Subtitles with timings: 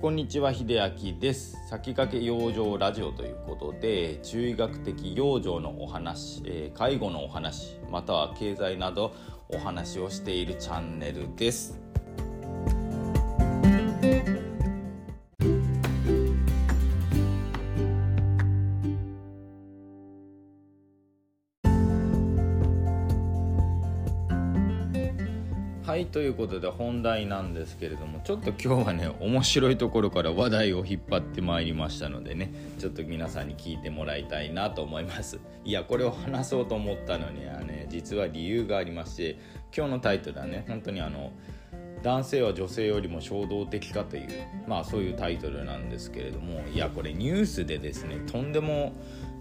[0.00, 0.80] こんにちは秀
[1.12, 1.58] 明です。
[1.68, 9.12] 先駆け養生ラジオということで中医学的養生のお話、えー、介護のお話または経済など
[9.50, 11.89] お話をしているチャンネルです。
[26.00, 35.38] はいということで本題なんですけれどもちょっと今日はね面白いところから話題を引っ張ってまいりましたのでねちょっと皆さんに聞いてもらいたいなと思います。
[35.62, 39.38] いやこれを話そうと思ったのにはね実は理由がありまして
[39.76, 41.32] 今日のタイトルはね本当にあの
[42.02, 44.26] 男性は女性よりも衝動的かという
[44.66, 48.94] まあそういうタイトルなんですけれどもいやこれニュースでですねとんでも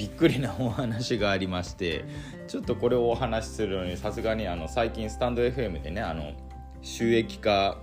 [0.00, 2.06] びっくりなお話がありまして
[2.48, 6.32] ちょっとこれをお話しするのにさすがにあの最近スタンド FM でねあの
[6.82, 7.78] 収益化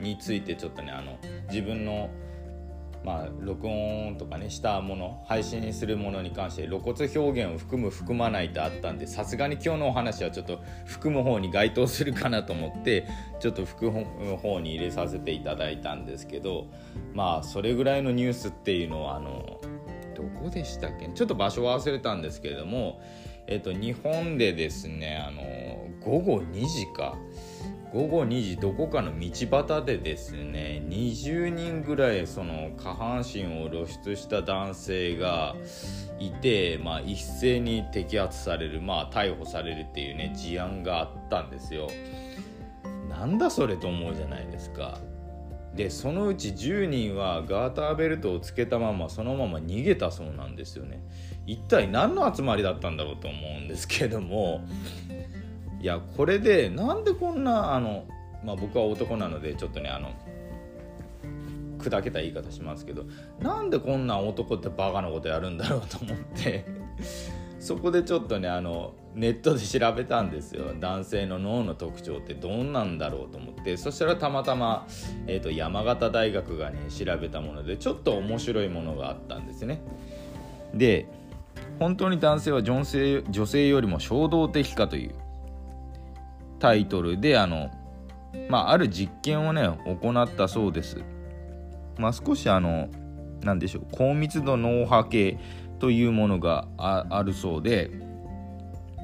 [0.00, 2.10] についてちょっとねあの自分の
[3.04, 13.08] まあ、録音とかねしたもの配信するものに関して露骨表現を含む含まないとあったんでさすがに今日のお話はちょっと含む方に該当するかなと思って
[13.40, 16.68] ちょっと含む方に入れさせていただいたんですけど
[17.12, 19.60] まあそれぐらいのニュースっていうのはあの
[20.42, 21.06] どこでしたっけ？
[21.08, 23.00] ちょっと場所は忘れたんですけれども、
[23.46, 25.42] えっと、日本でですねあの
[26.00, 27.16] 午後2時か
[27.92, 29.28] 午後2時どこかの道
[29.64, 35.54] 端でですね20人ぐらいその下半身を露出した男性が
[36.18, 41.88] いて、まあ、一斉に摘発される、まあ、逮捕されるっていうね事案があったんですよ。
[43.08, 44.98] なんだそれと思うじゃないですか。
[45.74, 51.02] でそのうち10人はガーターベルトをつけたままそのまま逃げたそうなんですよね。
[51.46, 54.64] 一体何の集まりだったんだろうと思うんですけども。
[55.80, 58.04] いやこれでなんでこんなあの、
[58.44, 60.12] まあ、僕は男なのでちょっとねあの
[61.78, 63.04] 砕けた言い方しますけど
[63.40, 66.64] なんでこんな男ってバカなことやるんだろうと思って。
[67.62, 70.74] そこでちょっとねあのネットで調べたんですよ。
[70.80, 73.76] 男性の脳の特徴ってどんなんだろうと思って。
[73.76, 74.84] そしたらたまたま、
[75.28, 79.80] えーと、山形大学がね調べたものでちょっと面白いものがあったんですね。
[80.74, 81.06] で
[81.78, 85.14] 本当に男性は女性女性よりも衝動的かという
[86.58, 87.70] タイトルであの、
[88.48, 91.00] まあ、ある実験をね行ったそうです。
[91.96, 92.88] まあ少しあの
[93.42, 95.38] 何でしょう高密度脳波計
[95.82, 97.90] というものがあるそうで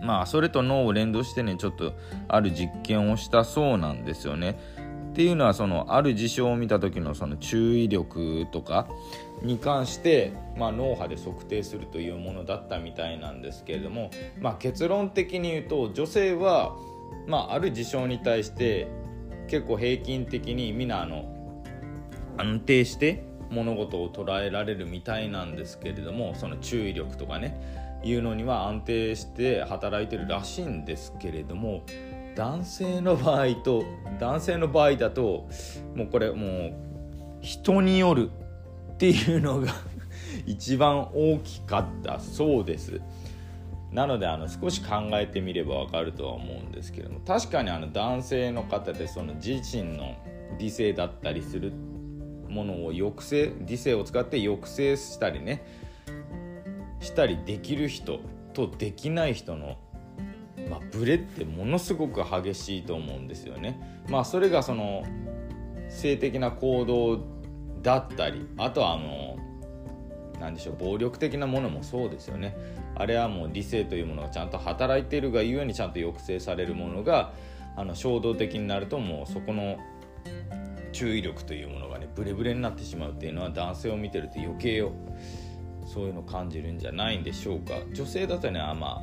[0.00, 1.92] まあそれと脳を連動してねちょっと
[2.28, 4.56] ある実験をしたそうなんですよね。
[5.10, 8.86] っていうのはそのある事象を見た時のその注意力とか
[9.42, 16.76] に関して、まあ、脳波で測定するというものだったみたいなんですけれども、まあ、結論的に言うと女性は、
[17.26, 18.86] まあ、ある事象に対して
[19.48, 21.64] 結構平均的にみんなあの
[22.36, 31.82] 安定して物事を捉えられるみたいなんですけれどもその注意力とかねいうのには安定して働いてるらしいんですけれども
[32.36, 33.84] 男性の場合と
[34.20, 35.48] 男性の場合だと
[35.94, 36.72] もうこれもう
[37.40, 38.30] 人による
[38.92, 39.72] っていうのが
[40.46, 43.00] 一番大きかったそうです。
[43.92, 50.14] なのであの少し考えてみれば分かるとは思うんですけども確かにあの男性の方でその自身の
[50.58, 51.72] 理性だったりする
[52.48, 55.64] ものを抑制理性を使って抑制したりね
[57.00, 58.20] したりできる人
[58.54, 59.76] とできない人の、
[60.68, 64.02] まあ、ブレってものすごく激しいと思うんですよね。
[64.08, 65.04] まあ、それがその
[65.88, 67.20] 性的な行動
[67.82, 69.36] だったりあとはあの
[70.40, 72.56] 何でしょう暴力的なものもそうですよね
[72.94, 77.32] あれはもう理性というものがちゃんと働いているがゆえにちゃんと抑制されるものが
[77.76, 79.78] あの衝動的になるともうそこの
[80.98, 84.90] 注意力というものがねブレブレになってしまうっていうのは男性を見てると余計よ
[85.86, 89.00] そういうの感じるんじゃないんでしょうか女性だとねあま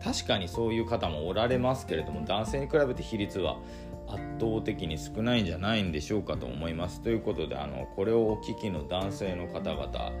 [0.00, 3.58] あ確かにそういう方もおられますけれども男性に比べて比率は
[4.06, 7.00] 圧倒的に少ないんじゃないんでしょうかと思います。
[7.00, 10.12] ということであのこれをお聞きの男性の方々、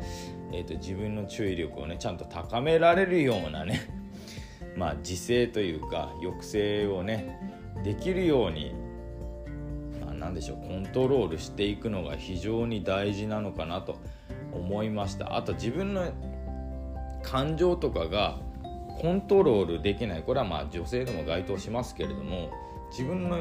[0.52, 3.82] えーと、自分の注意力をねちゃんと高められるようなね
[4.74, 7.38] まあ自制というか抑制をね
[7.84, 8.74] できるように
[10.24, 14.00] 何でしょうコントロールしていくのが非常に大事なのかなと
[14.52, 15.36] 思いました。
[15.36, 16.12] あと自分の
[17.22, 18.38] 感情とかが
[19.00, 20.22] コントロールできない。
[20.22, 22.50] これはまあ女性でも該当しますけれども
[22.90, 23.38] 自分の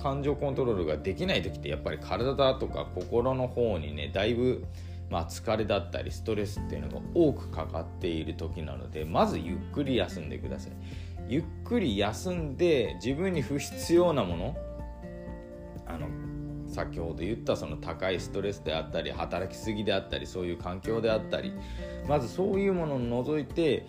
[0.00, 4.64] 感情コントロールができない時ってやっぱり体だとか心の方にねだいぶ
[5.10, 10.72] まあ、疲れだったりストレスっていうのが多くかかっている時なのでまずゆっくり休んでください。
[11.28, 14.56] ゆっくり休んで自分に不必要なもの
[15.94, 16.08] あの
[16.68, 21.52] 先ほど言ったその高いストレスであったり働きすぎであったりそういう環境であったり
[22.08, 23.86] まずそういうものを除いて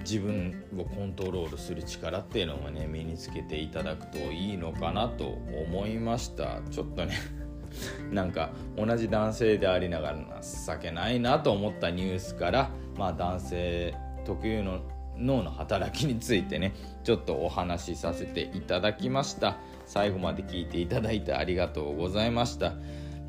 [0.00, 6.60] 自分をコントロールする力っていうのをね身につけていただくといいのかなと思いました。
[6.70, 7.14] ちょっとね
[8.10, 13.94] なんか同じ男性でありながら情けないなと思ったニュースからまあ男性
[14.24, 14.80] 特有の
[15.16, 16.74] 脳の働きについてね
[17.04, 19.58] ちょっとお話しさせていただきました。
[19.86, 22.74] 最後まで聞いていただいてありがとうございました。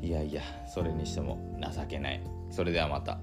[0.02, 1.38] いやいやそれにしても
[1.74, 2.20] 情けない。
[2.50, 3.18] それではまた。